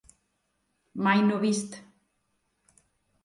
Mai 1.07 1.19
no 1.27 1.37
vist. 1.45 1.77